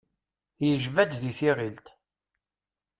[0.65, 1.87] Yejba-d di tiɣilt.